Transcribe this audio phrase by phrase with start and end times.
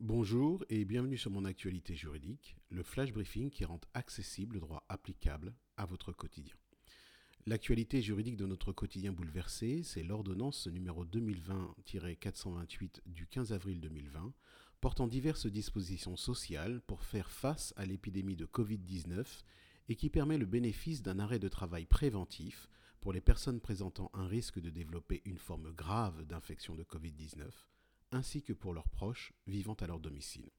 [0.00, 4.84] Bonjour et bienvenue sur mon actualité juridique, le flash briefing qui rend accessible le droit
[4.90, 6.54] applicable à votre quotidien.
[7.46, 14.34] L'actualité juridique de notre quotidien bouleversé, c'est l'ordonnance numéro 2020-428 du 15 avril 2020
[14.82, 19.24] portant diverses dispositions sociales pour faire face à l'épidémie de Covid-19
[19.88, 22.68] et qui permet le bénéfice d'un arrêt de travail préventif
[23.00, 27.48] pour les personnes présentant un risque de développer une forme grave d'infection de Covid-19,
[28.12, 30.50] ainsi que pour leurs proches vivant à leur domicile.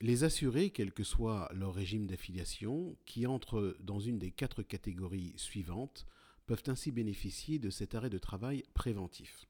[0.00, 5.32] Les assurés, quel que soit leur régime d'affiliation, qui entrent dans une des quatre catégories
[5.36, 6.06] suivantes,
[6.46, 9.46] peuvent ainsi bénéficier de cet arrêt de travail préventif.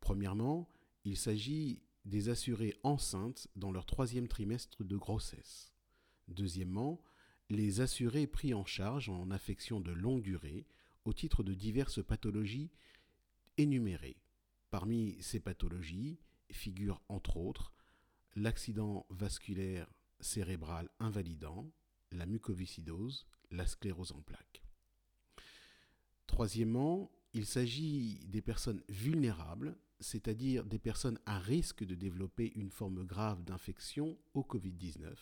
[0.00, 0.68] Premièrement,
[1.04, 5.72] il s'agit des assurés enceintes dans leur troisième trimestre de grossesse.
[6.28, 7.00] Deuxièmement,
[7.50, 10.66] les assurés pris en charge en affection de longue durée
[11.04, 12.70] au titre de diverses pathologies
[13.56, 14.16] énumérées.
[14.70, 16.18] Parmi ces pathologies
[16.50, 17.72] figurent entre autres
[18.36, 19.88] l'accident vasculaire
[20.20, 21.70] cérébral invalidant,
[22.12, 24.62] la mucoviscidose, la sclérose en plaques.
[26.26, 33.04] Troisièmement, il s'agit des personnes vulnérables, c'est-à-dire des personnes à risque de développer une forme
[33.04, 35.14] grave d'infection au Covid-19,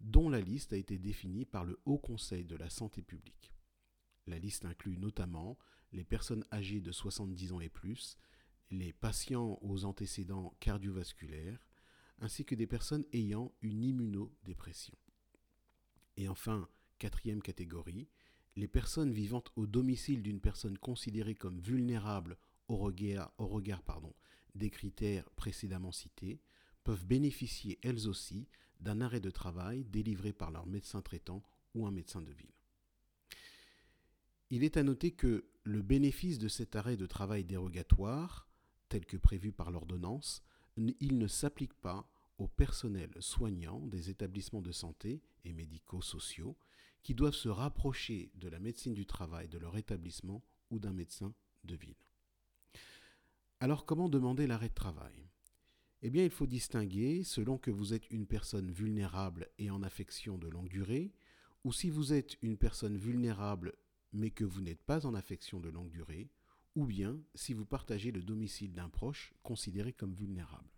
[0.00, 3.54] dont la liste a été définie par le Haut Conseil de la Santé publique.
[4.26, 5.58] La liste inclut notamment
[5.92, 8.16] les personnes âgées de 70 ans et plus,
[8.72, 11.68] les patients aux antécédents cardiovasculaires,
[12.18, 14.96] ainsi que des personnes ayant une immunodépression.
[16.16, 18.08] Et enfin, quatrième catégorie,
[18.56, 22.36] les personnes vivant au domicile d'une personne considérée comme vulnérable
[22.68, 23.32] au regard,
[24.54, 26.40] des critères précédemment cités
[26.84, 28.48] peuvent bénéficier elles aussi
[28.80, 31.42] d'un arrêt de travail délivré par leur médecin traitant
[31.74, 32.52] ou un médecin de ville.
[34.50, 38.48] Il est à noter que le bénéfice de cet arrêt de travail dérogatoire,
[38.92, 40.42] tel que prévu par l'ordonnance,
[40.76, 46.58] il ne s'applique pas au personnel soignant des établissements de santé et médico-sociaux
[47.02, 51.32] qui doivent se rapprocher de la médecine du travail de leur établissement ou d'un médecin
[51.64, 51.96] de ville.
[53.60, 55.26] Alors comment demander l'arrêt de travail?
[56.02, 60.36] Eh bien il faut distinguer selon que vous êtes une personne vulnérable et en affection
[60.36, 61.14] de longue durée,
[61.64, 63.72] ou si vous êtes une personne vulnérable
[64.12, 66.28] mais que vous n'êtes pas en affection de longue durée,
[66.74, 70.70] ou bien si vous partagez le domicile d'un proche considéré comme vulnérable.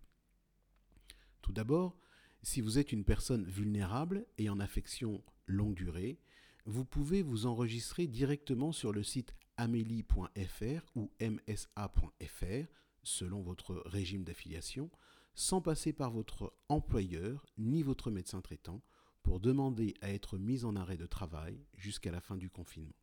[1.43, 1.99] Tout d'abord,
[2.43, 6.19] si vous êtes une personne vulnérable et en affection longue durée,
[6.67, 12.67] vous pouvez vous enregistrer directement sur le site amélie.fr ou msa.fr,
[13.03, 14.91] selon votre régime d'affiliation,
[15.35, 18.83] sans passer par votre employeur ni votre médecin traitant,
[19.23, 22.95] pour demander à être mis en arrêt de travail jusqu'à la fin du confinement.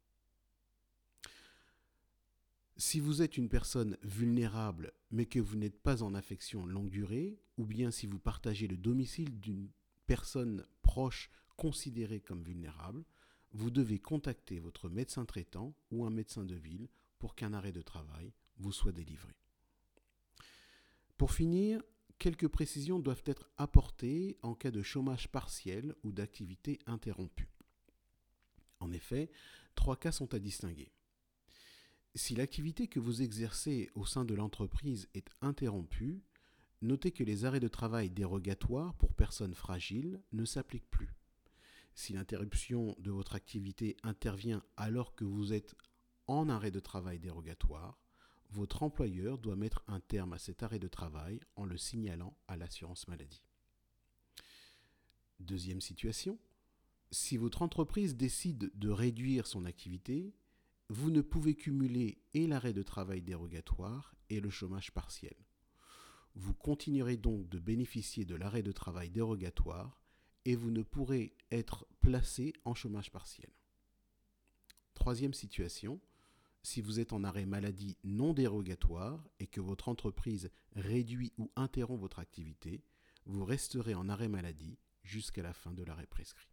[2.82, 7.40] Si vous êtes une personne vulnérable mais que vous n'êtes pas en affection longue durée,
[7.58, 9.70] ou bien si vous partagez le domicile d'une
[10.08, 13.06] personne proche considérée comme vulnérable,
[13.52, 16.90] vous devez contacter votre médecin traitant ou un médecin de ville
[17.20, 19.36] pour qu'un arrêt de travail vous soit délivré.
[21.18, 21.84] Pour finir,
[22.18, 27.52] quelques précisions doivent être apportées en cas de chômage partiel ou d'activité interrompue.
[28.80, 29.30] En effet,
[29.76, 30.92] trois cas sont à distinguer.
[32.16, 36.22] Si l'activité que vous exercez au sein de l'entreprise est interrompue,
[36.82, 41.16] notez que les arrêts de travail dérogatoires pour personnes fragiles ne s'appliquent plus.
[41.94, 45.76] Si l'interruption de votre activité intervient alors que vous êtes
[46.28, 47.98] en arrêt de travail dérogatoire,
[48.50, 52.58] votre employeur doit mettre un terme à cet arrêt de travail en le signalant à
[52.58, 53.44] l'assurance maladie.
[55.40, 56.38] Deuxième situation,
[57.10, 60.34] si votre entreprise décide de réduire son activité,
[60.92, 65.34] vous ne pouvez cumuler et l'arrêt de travail dérogatoire et le chômage partiel.
[66.36, 70.02] Vous continuerez donc de bénéficier de l'arrêt de travail dérogatoire
[70.44, 73.50] et vous ne pourrez être placé en chômage partiel.
[74.94, 76.02] Troisième situation,
[76.62, 82.02] si vous êtes en arrêt maladie non dérogatoire et que votre entreprise réduit ou interrompt
[82.02, 82.84] votre activité,
[83.26, 86.52] vous resterez en arrêt maladie jusqu'à la fin de l'arrêt prescrit.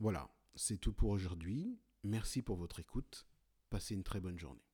[0.00, 1.78] Voilà, c'est tout pour aujourd'hui.
[2.06, 3.26] Merci pour votre écoute.
[3.68, 4.65] Passez une très bonne journée.